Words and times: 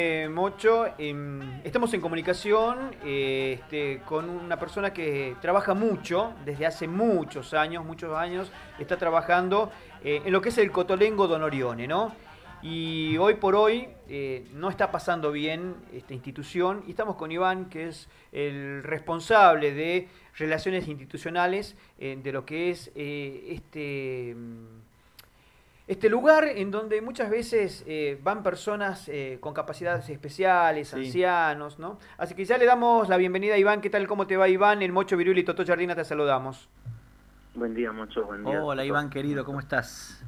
Eh, 0.00 0.28
Mocho, 0.28 0.86
em, 0.96 1.60
estamos 1.64 1.92
en 1.92 2.00
comunicación 2.00 2.94
eh, 3.04 3.58
este, 3.58 4.00
con 4.06 4.30
una 4.30 4.56
persona 4.56 4.92
que 4.92 5.34
trabaja 5.40 5.74
mucho, 5.74 6.34
desde 6.44 6.66
hace 6.66 6.86
muchos 6.86 7.52
años, 7.52 7.84
muchos 7.84 8.16
años, 8.16 8.52
está 8.78 8.96
trabajando 8.96 9.72
eh, 10.04 10.22
en 10.24 10.32
lo 10.32 10.40
que 10.40 10.50
es 10.50 10.58
el 10.58 10.70
Cotolengo 10.70 11.26
Don 11.26 11.42
Orione, 11.42 11.88
¿no? 11.88 12.14
Y 12.62 13.16
hoy 13.16 13.34
por 13.34 13.56
hoy 13.56 13.88
no 14.52 14.70
está 14.70 14.92
pasando 14.92 15.32
bien 15.32 15.74
esta 15.92 16.14
institución 16.14 16.84
y 16.86 16.90
estamos 16.90 17.16
con 17.16 17.32
Iván, 17.32 17.68
que 17.68 17.88
es 17.88 18.08
el 18.30 18.84
responsable 18.84 19.72
de 19.72 20.08
relaciones 20.36 20.86
institucionales 20.88 21.76
de 21.98 22.32
lo 22.32 22.44
que 22.44 22.70
es 22.70 22.90
este 22.96 24.34
este 25.88 26.10
lugar 26.10 26.44
en 26.44 26.70
donde 26.70 27.00
muchas 27.00 27.30
veces 27.30 27.82
eh, 27.86 28.20
van 28.22 28.42
personas 28.42 29.08
eh, 29.08 29.38
con 29.40 29.54
capacidades 29.54 30.08
especiales, 30.10 30.92
ancianos, 30.92 31.78
¿no? 31.78 31.98
Así 32.18 32.34
que 32.34 32.44
ya 32.44 32.58
le 32.58 32.66
damos 32.66 33.08
la 33.08 33.16
bienvenida 33.16 33.54
a 33.54 33.58
Iván. 33.58 33.80
¿Qué 33.80 33.88
tal? 33.88 34.06
¿Cómo 34.06 34.26
te 34.26 34.36
va 34.36 34.50
Iván? 34.50 34.82
El 34.82 34.92
Mocho 34.92 35.16
Virul 35.16 35.38
y 35.38 35.44
Toto 35.44 35.64
Jardina 35.64 35.96
te 35.96 36.04
saludamos. 36.04 36.68
Buen 37.54 37.74
día, 37.74 37.90
Mocho. 37.90 38.22
Buen 38.26 38.44
día. 38.44 38.62
Hola 38.62 38.84
Iván, 38.84 39.08
querido. 39.08 39.46
¿Cómo 39.46 39.60
estás? 39.60 40.22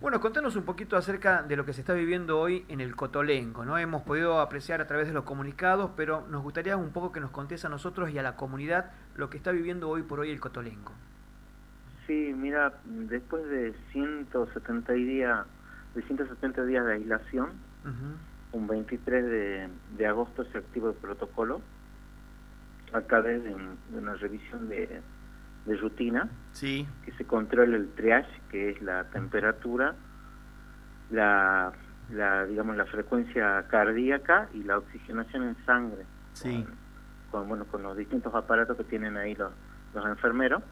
Bueno, 0.00 0.20
contanos 0.20 0.56
un 0.56 0.64
poquito 0.64 0.96
acerca 0.96 1.42
de 1.42 1.54
lo 1.54 1.64
que 1.64 1.72
se 1.72 1.80
está 1.80 1.94
viviendo 1.94 2.40
hoy 2.40 2.66
en 2.68 2.80
el 2.80 2.96
Cotolengo, 2.96 3.64
¿no? 3.64 3.78
Hemos 3.78 4.02
podido 4.02 4.40
apreciar 4.40 4.80
a 4.80 4.88
través 4.88 5.06
de 5.06 5.14
los 5.14 5.22
comunicados, 5.22 5.92
pero 5.96 6.26
nos 6.26 6.42
gustaría 6.42 6.76
un 6.76 6.90
poco 6.90 7.12
que 7.12 7.20
nos 7.20 7.30
contes 7.30 7.64
a 7.64 7.68
nosotros 7.68 8.10
y 8.10 8.18
a 8.18 8.22
la 8.22 8.34
comunidad 8.34 8.90
lo 9.14 9.30
que 9.30 9.36
está 9.36 9.52
viviendo 9.52 9.88
hoy 9.88 10.02
por 10.02 10.18
hoy 10.18 10.30
el 10.32 10.40
Cotolengo. 10.40 10.92
Sí, 12.06 12.32
mira, 12.36 12.72
después 12.84 13.44
de 13.48 13.74
170 13.92 14.92
días, 14.92 15.46
de 15.94 16.02
170 16.02 16.64
días 16.64 16.86
de 16.86 16.92
aislación, 16.94 17.50
un 18.52 18.66
23 18.66 19.68
de, 19.96 20.06
agosto 20.06 20.44
se 20.44 20.58
activó 20.58 20.90
el 20.90 20.94
protocolo 20.96 21.60
a 22.92 23.00
través 23.00 23.42
de, 23.42 23.54
una 23.96 24.14
revisión 24.14 24.68
de, 24.68 25.00
rutina, 25.80 26.28
sí. 26.52 26.86
que 27.04 27.10
se 27.12 27.24
controla 27.24 27.76
el 27.76 27.88
triage, 27.90 28.40
que 28.50 28.70
es 28.70 28.82
la 28.82 29.04
temperatura, 29.10 29.96
la, 31.10 31.72
la 32.12 32.46
digamos 32.46 32.76
la 32.76 32.86
frecuencia 32.86 33.66
cardíaca 33.66 34.48
y 34.54 34.62
la 34.62 34.78
oxigenación 34.78 35.42
en 35.42 35.56
sangre, 35.66 36.04
sí. 36.34 36.64
con, 37.32 37.48
bueno 37.48 37.64
con 37.64 37.82
los 37.82 37.96
distintos 37.96 38.32
aparatos 38.32 38.76
que 38.76 38.84
tienen 38.84 39.16
ahí 39.16 39.34
los, 39.34 39.50
los 39.92 40.06
enfermeros 40.06 40.62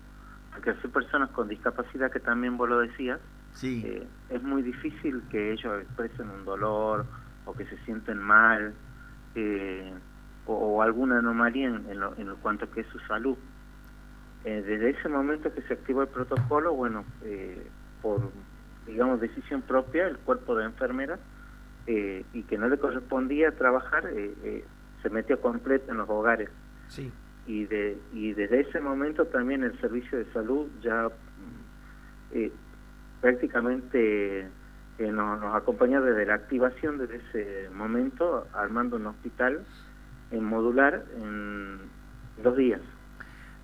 porque 0.54 0.70
hay 0.70 0.90
personas 0.90 1.30
con 1.30 1.48
discapacidad 1.48 2.10
que 2.10 2.20
también 2.20 2.56
vos 2.56 2.68
lo 2.68 2.78
decías, 2.78 3.20
sí. 3.52 3.82
Eh, 3.84 4.06
es 4.30 4.42
muy 4.42 4.62
difícil 4.62 5.22
que 5.30 5.52
ellos 5.52 5.82
expresen 5.82 6.30
un 6.30 6.44
dolor 6.44 7.06
o 7.44 7.52
que 7.52 7.66
se 7.66 7.76
sienten 7.84 8.18
mal 8.18 8.72
eh, 9.34 9.92
o, 10.46 10.80
alguna 10.82 11.18
anomalía 11.18 11.66
en, 11.66 12.00
lo, 12.00 12.16
en 12.16 12.34
cuanto 12.36 12.70
que 12.70 12.82
es 12.82 12.86
su 12.88 12.98
salud. 13.00 13.36
Eh, 14.44 14.62
desde 14.64 14.90
ese 14.90 15.08
momento 15.08 15.52
que 15.52 15.62
se 15.62 15.74
activó 15.74 16.02
el 16.02 16.08
protocolo, 16.08 16.72
bueno, 16.74 17.04
por 18.00 18.30
digamos 18.86 19.20
decisión 19.20 19.62
propia, 19.62 20.06
el 20.06 20.18
cuerpo 20.18 20.54
de 20.54 20.66
enfermera 20.66 21.18
y 21.86 22.42
que 22.44 22.58
no 22.58 22.68
le 22.68 22.78
correspondía 22.78 23.52
trabajar, 23.52 24.04
se 25.02 25.10
metió 25.10 25.40
completo 25.40 25.90
en 25.90 25.98
los 25.98 26.08
hogares. 26.08 26.50
Sí 26.88 27.10
y, 27.46 27.66
de, 27.66 27.98
y 28.12 28.32
desde 28.32 28.60
ese 28.60 28.80
momento 28.80 29.26
también 29.26 29.64
el 29.64 29.78
servicio 29.80 30.18
de 30.18 30.24
salud 30.32 30.68
ya 30.82 31.08
eh, 32.32 32.50
prácticamente 33.20 34.40
eh, 34.98 35.12
nos, 35.12 35.40
nos 35.40 35.54
acompañó 35.54 36.00
desde 36.02 36.26
la 36.26 36.34
activación 36.34 36.98
desde 36.98 37.16
ese 37.16 37.70
momento 37.70 38.46
armando 38.54 38.96
un 38.96 39.06
hospital 39.06 39.64
en 40.30 40.44
modular 40.44 41.04
en 41.16 41.78
dos 42.42 42.56
días. 42.56 42.80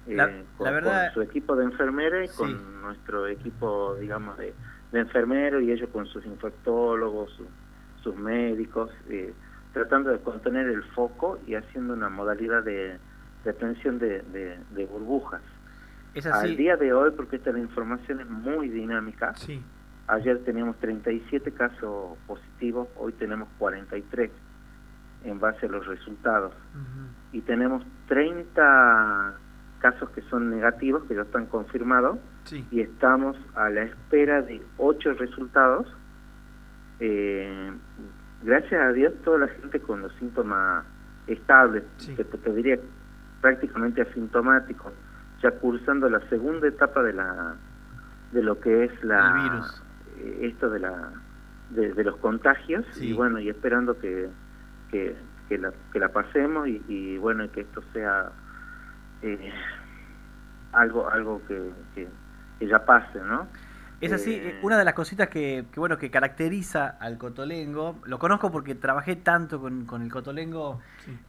Eh, 0.06 0.14
la, 0.14 0.30
con, 0.56 0.72
verdad, 0.72 1.12
su 1.14 1.22
equipo 1.22 1.56
de 1.56 1.64
enfermeras 1.64 2.30
y 2.30 2.36
con 2.36 2.82
nuestro 2.82 3.26
equipo, 3.26 3.96
digamos, 3.96 4.36
de, 4.38 4.54
de 4.92 5.00
enfermeros 5.00 5.62
y 5.62 5.72
ellos 5.72 5.88
con 5.90 6.06
sus 6.06 6.24
infectólogos, 6.26 7.38
sus 8.02 8.16
médicos, 8.16 8.90
tratando 9.72 10.10
de 10.10 10.18
contener 10.18 10.66
el 10.68 10.82
foco 10.82 11.38
y 11.46 11.54
haciendo 11.54 11.94
una 11.94 12.08
modalidad 12.08 12.62
de, 12.62 12.98
de 13.44 14.22
de, 14.32 14.58
de, 14.70 14.86
burbujas. 14.86 15.42
¿Es 16.14 16.26
así? 16.26 16.48
Al 16.50 16.56
día 16.56 16.76
de 16.76 16.92
hoy, 16.92 17.12
porque 17.12 17.36
esta 17.36 17.50
información 17.50 18.20
es 18.20 18.28
muy 18.28 18.68
dinámica, 18.68 19.34
sí. 19.36 19.62
ayer 20.08 20.38
teníamos 20.44 20.76
37 20.78 21.52
casos 21.52 22.18
positivos, 22.26 22.88
hoy 22.96 23.12
tenemos 23.12 23.48
43 23.58 24.30
en 25.24 25.38
base 25.38 25.66
a 25.66 25.68
los 25.68 25.86
resultados. 25.86 26.52
Y 27.32 27.42
tenemos 27.42 27.84
30 28.08 29.34
casos 29.78 30.10
que 30.10 30.22
son 30.22 30.50
negativos, 30.50 31.04
que 31.04 31.14
ya 31.14 31.22
están 31.22 31.46
confirmados, 31.46 32.18
y 32.70 32.80
estamos 32.80 33.36
a 33.54 33.70
la 33.70 33.82
espera 33.82 34.42
de 34.42 34.62
8 34.78 35.14
resultados. 35.14 35.86
Eh, 36.98 37.70
gracias 38.42 38.80
a 38.80 38.92
Dios, 38.92 39.14
toda 39.24 39.38
la 39.38 39.48
gente 39.48 39.80
con 39.80 40.02
los 40.02 40.12
síntomas 40.14 40.84
estables, 41.26 41.84
que 42.16 42.24
te 42.24 42.52
diría 42.52 42.78
prácticamente 43.40 44.02
asintomático, 44.02 44.92
ya 45.42 45.50
cursando 45.52 46.08
la 46.08 46.20
segunda 46.28 46.68
etapa 46.68 47.02
de 47.02 47.12
la 47.14 47.54
de 48.32 48.42
lo 48.42 48.60
que 48.60 48.84
es 48.84 49.04
la 49.04 49.66
eh, 50.18 50.38
esto 50.42 50.70
de 50.70 50.80
la 50.80 51.10
de, 51.70 52.04
los 52.04 52.16
contagios 52.16 52.84
y 53.00 53.12
bueno 53.12 53.38
y 53.40 53.48
esperando 53.48 53.98
que 53.98 54.28
que, 54.90 55.16
que, 55.48 55.58
la, 55.58 55.72
que 55.92 55.98
la 56.00 56.08
pasemos 56.08 56.68
y, 56.68 56.82
y 56.88 57.16
bueno 57.18 57.50
que 57.52 57.62
esto 57.62 57.82
sea 57.92 58.30
eh, 59.22 59.52
algo 60.72 61.08
algo 61.10 61.42
que, 61.46 61.70
que, 61.94 62.66
ya 62.66 62.84
pase 62.84 63.20
no 63.20 63.46
es 64.00 64.12
así, 64.12 64.34
eh, 64.34 64.58
una 64.62 64.78
de 64.78 64.84
las 64.84 64.94
cositas 64.94 65.28
que, 65.28 65.66
que, 65.70 65.78
bueno 65.78 65.98
que 65.98 66.10
caracteriza 66.10 66.96
al 67.00 67.18
cotolengo, 67.18 67.96
lo 68.04 68.18
conozco 68.18 68.50
porque 68.50 68.74
trabajé 68.74 69.16
tanto 69.16 69.60
con, 69.60 69.84
con 69.84 70.02
el 70.02 70.10
cotolengo, 70.10 70.80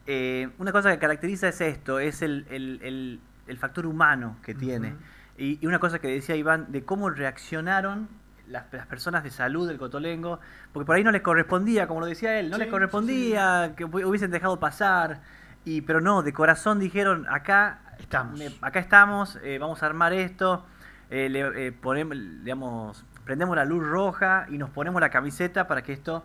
eh, 0.07 0.49
una 0.57 0.71
cosa 0.71 0.91
que 0.91 0.99
caracteriza 0.99 1.49
es 1.49 1.59
esto, 1.59 1.99
es 1.99 2.21
el, 2.21 2.45
el, 2.49 3.19
el, 3.47 3.57
factor 3.57 3.85
humano 3.85 4.37
que 4.41 4.53
tiene. 4.53 4.95
y, 5.37 5.65
una 5.65 5.79
cosa 5.79 5.99
que 5.99 6.07
decía 6.07 6.35
Iván, 6.37 6.71
de 6.71 6.85
cómo 6.85 7.09
reaccionaron 7.09 8.07
las, 8.47 8.71
las, 8.71 8.87
personas 8.87 9.23
de 9.23 9.31
salud 9.31 9.67
del 9.67 9.77
cotolengo, 9.77 10.39
porque 10.71 10.85
por 10.85 10.95
ahí 10.95 11.03
no 11.03 11.11
les 11.11 11.21
correspondía, 11.21 11.87
como 11.87 11.99
lo 11.99 12.05
decía 12.05 12.39
él, 12.39 12.49
no 12.49 12.57
les 12.57 12.69
correspondía 12.69 13.73
que 13.75 13.83
hubiesen 13.83 14.31
dejado 14.31 14.59
pasar, 14.59 15.21
y 15.65 15.81
pero 15.81 15.99
no, 15.99 16.23
de 16.23 16.31
corazón 16.31 16.79
dijeron, 16.79 17.27
acá 17.29 17.81
estamos, 17.99 18.39
acá 18.61 18.79
estamos 18.79 19.37
eh, 19.43 19.57
vamos 19.59 19.83
a 19.83 19.85
armar 19.87 20.13
esto 20.13 20.65
eh, 21.11 21.29
le, 21.29 21.67
eh, 21.67 21.71
ponemos, 21.71 22.17
digamos, 22.43 23.05
prendemos 23.25 23.55
la 23.55 23.65
luz 23.65 23.85
roja 23.85 24.47
y 24.49 24.57
nos 24.57 24.69
ponemos 24.69 24.99
la 25.01 25.09
camiseta 25.09 25.67
para 25.67 25.83
que 25.83 25.93
esto 25.93 26.23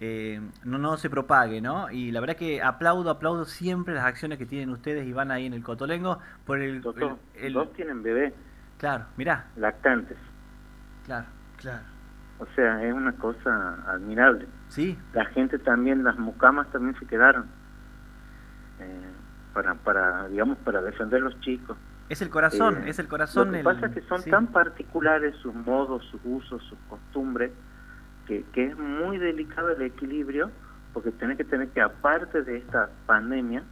eh, 0.00 0.40
no, 0.64 0.78
no 0.78 0.96
se 0.96 1.10
propague, 1.10 1.60
¿no? 1.60 1.90
Y 1.90 2.12
la 2.12 2.20
verdad 2.20 2.36
que 2.36 2.62
aplaudo, 2.62 3.10
aplaudo 3.10 3.44
siempre 3.44 3.94
las 3.94 4.04
acciones 4.04 4.38
que 4.38 4.46
tienen 4.46 4.70
ustedes 4.70 5.06
y 5.06 5.12
van 5.12 5.32
ahí 5.32 5.46
en 5.46 5.54
el 5.54 5.62
Cotolengo 5.64 6.20
por 6.46 6.60
el... 6.60 6.82
el, 7.34 7.52
dos 7.52 7.72
tienen 7.72 8.02
bebé. 8.02 8.32
Claro, 8.78 9.06
mirá. 9.16 9.46
Lactantes. 9.56 10.16
Claro, 11.04 11.26
claro. 11.56 11.82
O 12.38 12.46
sea, 12.54 12.84
es 12.84 12.94
una 12.94 13.12
cosa 13.14 13.74
admirable. 13.88 14.46
Sí. 14.68 14.96
La 15.14 15.24
gente 15.26 15.58
también, 15.58 16.04
las 16.04 16.16
mucamas 16.16 16.70
también 16.70 16.96
se 17.00 17.06
quedaron. 17.06 17.46
Eh, 18.78 19.10
para, 19.52 19.74
para, 19.74 20.28
digamos, 20.28 20.58
para 20.58 20.80
defender 20.80 21.20
los 21.20 21.38
chicos. 21.40 21.76
Es 22.08 22.22
el 22.22 22.30
corazón, 22.30 22.84
eh, 22.84 22.90
es 22.90 22.98
el 22.98 23.08
corazón. 23.08 23.52
Lo 23.52 23.58
que 23.58 23.64
pasa 23.64 23.86
es 23.86 23.92
que 23.92 24.02
son 24.02 24.22
tan 24.24 24.46
particulares 24.48 25.34
sus 25.36 25.54
modos, 25.54 26.04
sus 26.10 26.20
usos, 26.24 26.62
sus 26.64 26.78
costumbres, 26.88 27.52
que, 28.26 28.44
que 28.52 28.66
es 28.66 28.78
muy 28.78 29.18
delicado 29.18 29.70
el 29.70 29.82
equilibrio, 29.82 30.50
porque 30.92 31.10
tenés 31.12 31.36
que 31.36 31.44
tener 31.44 31.68
que, 31.68 31.80
aparte 31.80 32.42
de 32.42 32.58
esta 32.58 32.90
pandemia, 33.06 33.62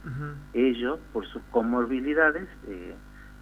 ellos, 0.52 0.98
por 1.12 1.26
sus 1.26 1.42
comorbilidades, 1.50 2.46
eh, 2.68 2.94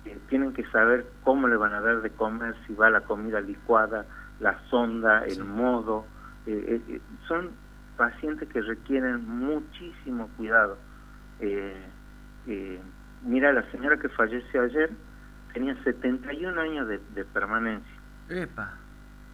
eh, 0.05 0.19
tienen 0.29 0.53
que 0.53 0.65
saber 0.67 1.07
cómo 1.23 1.49
le 1.49 1.57
van 1.57 1.75
a 1.75 1.81
dar 1.81 2.01
de 2.01 2.11
comer, 2.11 2.55
si 2.67 2.75
va 2.75 2.91
la 2.91 3.03
comida 3.03 3.41
licuada, 3.41 4.07
la 4.41 4.59
sonda, 4.71 5.25
el 5.25 5.45
modo. 5.45 6.07
son 7.27 7.51
pacientes 7.97 8.49
que 8.49 8.61
requieren 8.61 9.27
muchísimo 9.27 10.29
cuidado. 10.37 10.79
Eh, 11.41 11.77
mira, 13.25 13.53
la 13.53 13.63
señora 13.71 13.97
que 13.97 14.09
falleció 14.09 14.63
ayer 14.63 14.91
tenía 15.53 15.77
71 15.85 16.61
años 16.61 16.89
de, 16.89 17.25
permanencia. 17.33 17.93
Epa. 18.29 18.75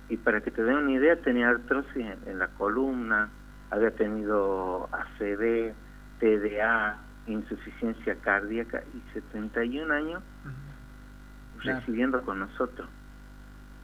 Y 0.08 0.16
para 0.16 0.40
que 0.40 0.50
te 0.50 0.62
den 0.62 0.76
una 0.76 0.92
idea, 0.92 1.16
tenía 1.16 1.48
artrosis 1.48 2.06
en, 2.26 2.38
la 2.38 2.48
columna, 2.48 3.28
había 3.70 3.90
tenido 3.92 4.88
ACV, 4.92 5.72
TDA, 6.18 6.98
insuficiencia 7.26 8.16
cardíaca 8.16 8.82
y 8.92 9.12
71 9.12 9.92
años 9.92 10.22
residiendo 11.62 12.22
con 12.22 12.40
nosotros. 12.40 12.88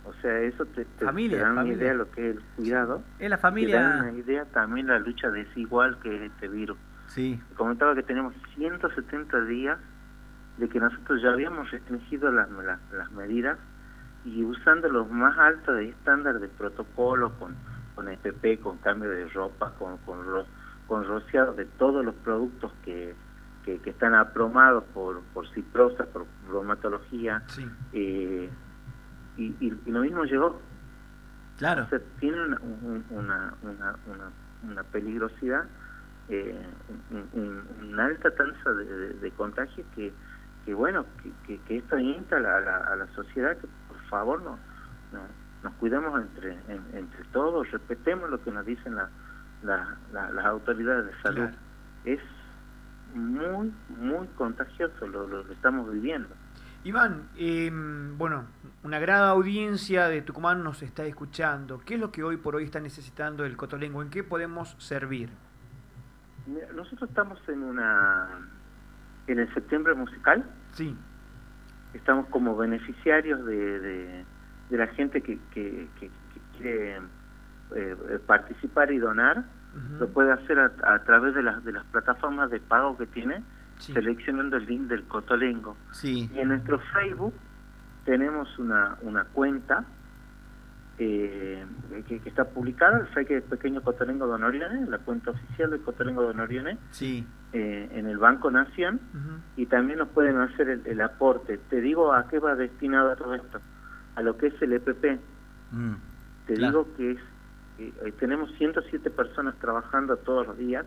O 0.05 0.13
sea, 0.23 0.39
eso 0.41 0.65
te, 0.67 0.85
te, 0.85 1.05
Familia, 1.05 1.39
da 1.41 1.47
una 1.53 1.63
familia. 1.63 1.79
idea 1.79 1.93
de 1.93 1.99
lo 1.99 2.11
que 2.11 2.31
es 2.31 2.37
el 2.37 2.43
cuidado. 2.57 3.03
Es 3.19 3.29
la 3.31 3.37
Te 3.37 3.43
da 3.43 3.49
familia. 3.49 3.97
una 4.01 4.13
idea 4.13 4.45
también 4.47 4.87
la 4.87 4.99
lucha 4.99 5.31
desigual 5.31 5.99
que 6.01 6.15
es 6.15 6.31
este 6.31 6.49
virus. 6.49 6.79
Sí, 7.09 7.41
Comentaba 7.57 7.95
que 7.95 8.03
tenemos 8.03 8.35
170 8.57 9.45
días 9.45 9.79
de 10.57 10.69
que 10.69 10.81
nosotros 10.81 11.21
ya 11.23 11.31
habíamos 11.31 11.71
restringido 11.71 12.31
las, 12.33 12.51
las, 12.51 12.81
las 12.91 13.11
medidas 13.13 13.59
y 14.25 14.43
usando 14.45 14.89
los 14.89 15.09
más 15.11 15.37
altos 15.39 15.77
de 15.77 15.91
estándar 15.91 16.41
de 16.41 16.49
protocolo 16.49 17.39
con, 17.39 17.57
con 17.95 18.09
EPP, 18.09 18.61
con 18.61 18.79
cambio 18.79 19.11
de 19.11 19.29
ropa, 19.29 19.75
con, 19.75 19.99
con, 19.99 20.25
ro- 20.25 20.49
con 20.87 21.05
rociado 21.05 21.53
de 21.55 21.67
todos 21.67 22.05
los 22.05 22.15
productos 22.17 22.73
que, 22.83 23.17
que, 23.63 23.81
que 23.81 23.91
están 23.91 24.15
aprobados 24.15 24.85
por, 24.95 25.25
por 25.33 25.47
ciprosa, 25.51 26.07
por 26.07 26.27
bromatología, 26.41 27.43
Sí. 27.49 27.67
eh, 27.93 28.51
y, 29.37 29.45
y, 29.69 29.83
y 29.85 29.91
lo 29.91 30.01
mismo 30.01 30.25
llegó. 30.25 30.63
claro. 31.57 31.85
O 31.85 31.89
sea, 31.89 32.01
tiene 32.19 32.43
una, 32.43 32.59
un- 32.61 33.05
una, 33.11 33.55
una, 33.61 33.99
una, 34.07 34.33
una 34.63 34.85
peligrosidad, 34.85 35.69
eh, 36.29 36.75
un- 36.89 37.29
un- 37.33 37.69
una 37.93 38.07
alta 38.07 38.31
tasa 38.35 38.71
de, 38.73 38.85
de- 38.85 39.15
de 39.15 39.33
contagio 39.33 39.85
que, 39.95 40.17
que 40.67 40.75
bueno, 40.75 41.07
que, 41.23 41.31
que, 41.47 41.59
que 41.63 41.77
esto 41.79 41.97
insta 41.99 42.37
a 42.37 42.41
la, 42.41 42.57
a 42.59 42.97
la, 42.97 43.07
sociedad 43.15 43.57
que 43.57 43.69
por 43.89 43.99
favor 44.11 44.43
no, 44.43 44.59
no- 45.13 45.47
nos 45.63 45.73
cuidemos 45.75 46.21
entre, 46.21 46.53
en- 46.69 46.85
entre 46.93 47.25
todos, 47.33 47.71
respetemos 47.71 48.29
lo 48.29 48.43
que 48.43 48.51
nos 48.51 48.67
dicen 48.67 48.95
la- 48.97 49.09
la- 49.63 49.97
la- 50.13 50.31
las 50.33 50.45
autoridades 50.45 51.07
de 51.07 51.23
salud. 51.23 51.37
Claro. 51.49 51.57
Es 52.05 52.21
muy, 53.15 53.73
muy 53.89 54.27
contagioso 54.37 55.07
lo, 55.07 55.27
lo, 55.27 55.43
lo 55.45 55.53
estamos 55.53 55.91
viviendo. 55.91 56.29
Iván, 56.85 57.29
eh, 57.37 57.71
bueno, 58.17 58.45
una 58.85 58.99
gran 58.99 59.23
audiencia 59.23 60.07
de 60.09 60.23
Tucumán 60.23 60.63
nos 60.63 60.83
está 60.83 61.05
escuchando. 61.05 61.81
¿Qué 61.85 61.95
es 61.95 62.01
lo 62.01 62.13
que 62.13 62.23
hoy 62.23 62.37
por 62.37 62.55
hoy 62.57 62.65
está 62.65 62.79
necesitando 62.81 63.45
el 63.45 63.57
Cotolengo? 63.57 64.03
¿En 64.03 64.11
qué 64.11 64.23
podemos 64.23 64.77
servir? 64.79 65.31
Mira, 66.47 66.69
Nosotros 66.75 67.09
estamos 67.09 67.41
en 67.49 67.63
una 67.65 68.29
en 69.27 69.39
el 69.41 69.53
septiembre 69.55 69.95
musical, 69.95 70.45
Sí, 70.73 70.95
estamos 71.95 72.27
como 72.29 72.57
beneficiarios 72.57 73.45
de, 73.47 73.81
de, 73.81 74.25
de 74.71 74.77
la 74.77 74.87
gente 74.89 75.23
que, 75.23 75.39
que, 75.53 75.89
que- 75.99 76.09
que 76.09 76.41
quiere 76.59 76.99
eh, 77.75 77.97
participar 78.27 78.93
y 78.93 78.99
donar, 78.99 79.45
lo 79.99 80.09
puede 80.09 80.33
hacer 80.33 80.59
a, 80.59 80.73
a 80.85 81.03
través 81.05 81.35
de 81.35 81.43
las, 81.43 81.63
de 81.65 81.73
las 81.73 81.85
plataformas 81.87 82.51
de 82.51 82.61
pago 82.61 82.97
que 82.97 83.07
tiene, 83.07 83.43
sí. 83.79 83.93
seleccionando 83.93 84.57
el 84.57 84.65
link 84.67 84.83
del 84.89 85.05
Cotolengo. 85.05 85.77
Sí, 85.93 86.31
Y 86.35 86.39
en 86.39 86.49
nuestro 86.49 86.79
Facebook 86.79 87.35
tenemos 88.07 88.59
una, 88.59 88.97
una 89.03 89.25
cuenta 89.25 89.85
eh, 90.99 91.65
que, 92.09 92.21
que 92.21 92.29
está 92.29 92.45
publicada, 92.45 93.01
el 93.01 93.07
Facebook 93.09 93.43
Pequeño 93.51 93.83
Cotolengo 93.83 94.27
Don 94.27 94.45
Orione, 94.45 94.87
la 94.89 94.99
cuenta 94.99 95.31
oficial 95.33 95.71
del 95.71 95.83
Cotolengo 95.83 96.23
Don 96.23 96.41
Orione, 96.41 96.79
sí. 96.91 97.27
Eh, 97.57 97.89
en 97.93 98.07
el 98.07 98.19
Banco 98.19 98.51
Nación, 98.51 99.01
y 99.57 99.67
también 99.67 99.99
nos 99.99 100.09
pueden 100.09 100.37
hacer 100.39 100.69
el, 100.69 100.83
el 100.87 101.01
aporte. 101.01 101.59
Te 101.71 101.81
digo 101.81 102.13
a 102.13 102.29
qué 102.29 102.39
va 102.39 102.55
destinado 102.55 103.15
todo 103.17 103.35
esto, 103.35 103.61
a 104.15 104.23
lo 104.23 104.37
que 104.37 104.49
es 104.49 104.63
el 104.63 104.73
EPP. 104.75 105.19
Mm, 105.73 105.95
Te 106.47 106.55
Claro. 106.55 106.85
digo 106.85 106.97
que 106.97 107.11
es 107.13 107.19
eh, 107.79 107.93
eh, 108.05 108.13
tenemos 108.19 108.51
107 108.59 109.11
personas 109.11 109.55
trabajando 109.59 110.17
todos 110.19 110.47
los 110.47 110.57
días 110.59 110.85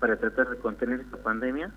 para 0.00 0.16
tratar 0.16 0.48
de 0.48 0.56
contener 0.56 1.00
esta 1.00 1.16
pandemia 1.18 1.70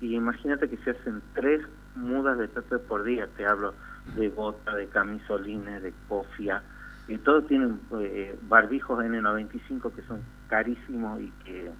y 0.00 0.14
imagínate 0.14 0.68
que 0.70 0.76
se 0.78 0.90
hacen 0.90 1.20
tres 1.34 1.60
mudas 1.94 2.38
de 2.38 2.44
EPP 2.46 2.86
por 2.88 3.02
día. 3.04 3.26
Te 3.36 3.46
hablo 3.46 3.74
de 4.16 4.28
bota, 4.30 4.74
de 4.74 4.86
camisolines, 4.88 5.82
de 5.82 5.92
cofia, 6.08 6.62
y 7.06 7.16
todos 7.18 7.46
tienen 7.48 7.80
eh, 8.00 8.38
barbijos 8.48 9.02
N95 9.04 9.92
que 9.94 10.02
son 10.02 10.20
carísimos 10.48 11.20
y 11.20 11.30
que 11.44 11.70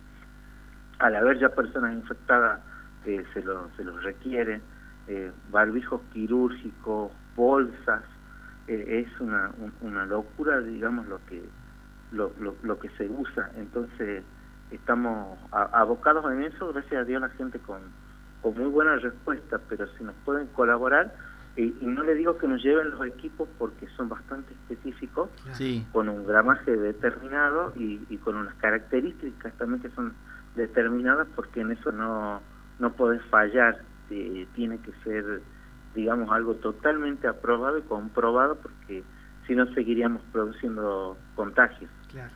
al 0.99 1.17
haber 1.17 1.39
ya 1.39 1.51
personas 1.51 1.95
infectadas 1.95 2.61
eh, 3.05 3.25
se, 3.33 3.43
lo, 3.43 3.71
se 3.77 3.85
los 3.85 4.03
requiere, 4.03 4.63
eh, 5.07 5.33
barbijos 5.49 6.03
quirúrgicos, 6.13 7.13
bolsas, 7.35 8.05
eh, 8.67 9.07
es 9.07 9.21
una, 9.21 9.51
un- 9.57 9.75
una 9.81 10.05
locura, 10.07 10.61
digamos, 10.61 11.07
lo 11.07 11.25
que 11.25 11.51
lo, 12.11 12.35
lo, 12.39 12.57
lo 12.63 12.79
que 12.79 12.89
se 12.91 13.09
usa. 13.09 13.51
Entonces, 13.55 14.25
estamos 14.71 15.39
a- 15.53 15.81
abocados 15.81 16.31
en 16.33 16.43
eso, 16.43 16.73
gracias 16.73 17.03
a 17.03 17.05
Dios 17.05 17.21
la 17.21 17.29
gente 17.31 17.61
con, 17.61 17.95
con 18.41 18.55
muy 18.55 18.67
buena 18.69 18.97
respuesta, 18.97 19.59
pero 19.69 19.87
si 19.97 20.05
nos 20.05 20.17
pueden 20.17 20.49
colaborar, 20.49 21.15
y, 21.57 21.77
y 21.81 21.87
no 21.87 22.03
le 22.05 22.15
digo 22.15 22.39
que 22.39 22.47
nos 22.49 22.63
lleven 22.63 22.91
los 22.91 23.05
equipos 23.07 23.49
porque 23.59 23.87
son 23.97 24.09
bastante 24.09 24.55
específicos, 24.55 25.31
Sí, 25.55 25.87
con 25.93 26.09
un 26.09 26.25
gramaje 26.27 26.77
determinado 26.77 27.73
y, 27.75 28.07
y 28.09 28.19
con 28.19 28.37
unas 28.37 28.55
características 28.57 29.57
también 29.57 29.81
que 29.83 29.91
son 29.91 30.17
determinadas 30.59 31.27
porque 31.35 31.63
en 31.63 31.73
eso 31.73 31.91
no, 31.93 32.41
no 32.79 32.93
podés 32.93 33.23
fallar, 33.31 33.79
eh, 34.11 34.47
tiene 34.55 34.79
que 34.79 34.93
ser, 35.05 35.41
digamos, 35.95 36.31
algo 36.31 36.55
totalmente 36.57 37.27
aprobado 37.27 37.79
y 37.79 37.83
comprobado 37.83 38.57
porque 38.57 39.03
si 39.47 39.55
no 39.55 39.73
seguiríamos 39.73 40.23
produciendo 40.33 41.17
contagios. 41.35 41.91
claro. 42.11 42.31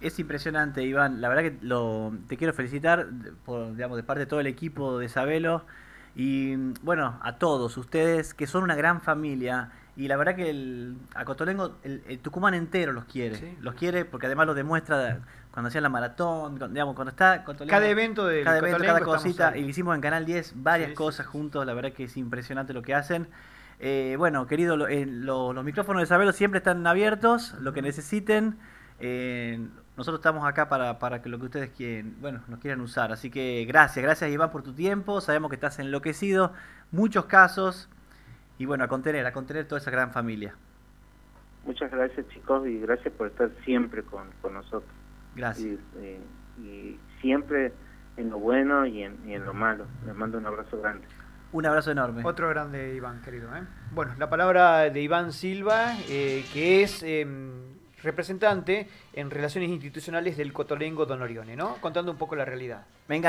Es 0.00 0.18
impresionante, 0.18 0.82
Iván. 0.82 1.20
La 1.20 1.28
verdad 1.28 1.42
que 1.42 1.58
lo, 1.60 2.14
te 2.26 2.38
quiero 2.38 2.54
felicitar 2.54 3.06
por, 3.44 3.74
digamos, 3.74 3.98
de 3.98 4.02
parte 4.02 4.20
de 4.20 4.26
todo 4.26 4.40
el 4.40 4.46
equipo 4.46 4.98
de 4.98 5.10
Sabelo 5.10 5.66
y 6.14 6.56
bueno, 6.82 7.20
a 7.22 7.36
todos 7.36 7.76
ustedes 7.76 8.32
que 8.32 8.46
son 8.46 8.64
una 8.64 8.74
gran 8.74 9.02
familia 9.02 9.70
y 10.04 10.08
la 10.08 10.16
verdad 10.16 10.34
que 10.34 10.48
el, 10.50 10.96
a 11.14 11.24
Cotolengo, 11.24 11.76
el, 11.84 12.02
el 12.08 12.18
Tucumán 12.20 12.54
entero 12.54 12.92
los 12.92 13.04
quiere. 13.04 13.36
Sí. 13.36 13.56
Los 13.60 13.74
quiere 13.74 14.04
porque 14.04 14.26
además 14.26 14.46
lo 14.46 14.54
demuestra 14.54 15.20
cuando 15.50 15.68
hacían 15.68 15.82
la 15.82 15.88
maratón, 15.88 16.58
con- 16.58 16.72
digamos, 16.72 16.94
cuando 16.94 17.10
está 17.10 17.44
Cotolengo. 17.44 17.70
Cada 17.70 17.88
evento 17.88 18.26
del 18.26 18.44
cada 18.44 18.58
evento, 18.58 18.78
Cotolengo 18.78 18.94
cada 19.00 19.06
cosita, 19.18 19.56
y 19.56 19.62
lo 19.62 19.68
hicimos 19.68 19.94
en 19.94 20.00
Canal 20.00 20.24
10, 20.26 20.52
varias 20.56 20.90
Sí, 20.90 20.94
cosas 20.94 21.26
sí. 21.26 21.32
juntos, 21.32 21.66
la 21.66 21.74
verdad 21.74 21.92
que 21.92 22.04
es 22.04 22.16
impresionante 22.16 22.72
lo 22.72 22.82
que 22.82 22.94
hacen. 22.94 23.28
Eh, 23.78 24.14
bueno, 24.18 24.46
querido, 24.46 24.76
lo- 24.76 24.88
eh, 24.88 25.06
lo- 25.06 25.52
los 25.52 25.64
micrófonos 25.64 26.02
de 26.02 26.06
Sabelo 26.06 26.32
siempre 26.32 26.58
están 26.58 26.86
abiertos, 26.86 27.54
lo 27.60 27.72
que 27.72 27.82
necesiten. 27.82 28.56
eh, 29.00 29.66
nosotros 29.96 30.20
estamos 30.20 30.46
acá 30.46 30.68
para, 30.68 30.98
para 30.98 31.20
que 31.20 31.28
lo 31.28 31.38
que 31.38 31.46
ustedes 31.46 31.70
quieren, 31.70 32.16
bueno, 32.20 32.40
nos 32.48 32.58
quieran 32.60 32.80
usar. 32.80 33.12
Así 33.12 33.30
que 33.30 33.64
gracias, 33.66 34.02
gracias 34.02 34.30
Iván 34.30 34.50
por 34.50 34.62
tu 34.62 34.72
tiempo. 34.72 35.20
Sabemos 35.20 35.50
que 35.50 35.56
estás 35.56 35.78
enloquecido, 35.78 36.52
muchos 36.90 37.24
casos. 37.26 37.88
Y 38.60 38.66
bueno, 38.66 38.84
a 38.84 38.88
contener, 38.88 39.24
a 39.24 39.32
contener 39.32 39.66
toda 39.66 39.80
esa 39.80 39.90
gran 39.90 40.12
familia. 40.12 40.54
Muchas 41.64 41.90
gracias 41.90 42.28
chicos 42.28 42.68
y 42.68 42.78
gracias 42.78 43.12
por 43.14 43.28
estar 43.28 43.50
siempre 43.64 44.02
con, 44.02 44.28
con 44.42 44.52
nosotros. 44.52 44.92
Gracias. 45.34 45.66
Y, 45.66 45.78
eh, 45.98 46.20
y 46.62 46.98
siempre 47.22 47.72
en 48.18 48.28
lo 48.28 48.38
bueno 48.38 48.84
y 48.84 49.02
en, 49.02 49.16
y 49.26 49.32
en 49.32 49.46
lo 49.46 49.54
malo. 49.54 49.86
Les 50.04 50.14
mando 50.14 50.36
un 50.36 50.44
abrazo 50.44 50.78
grande. 50.78 51.06
Un 51.52 51.64
abrazo 51.64 51.90
enorme. 51.90 52.22
Otro 52.22 52.50
grande 52.50 52.94
Iván, 52.94 53.22
querido. 53.22 53.48
¿eh? 53.56 53.62
Bueno, 53.92 54.12
la 54.18 54.28
palabra 54.28 54.90
de 54.90 55.00
Iván 55.00 55.32
Silva, 55.32 55.94
eh, 56.10 56.44
que 56.52 56.82
es 56.82 57.02
eh, 57.02 57.26
representante 58.02 58.88
en 59.14 59.30
relaciones 59.30 59.70
institucionales 59.70 60.36
del 60.36 60.52
Cotolengo 60.52 61.06
Don 61.06 61.22
Orione, 61.22 61.56
¿no? 61.56 61.76
Contando 61.80 62.12
un 62.12 62.18
poco 62.18 62.36
la 62.36 62.44
realidad. 62.44 62.84
Me 63.08 63.16
encanta. 63.16 63.28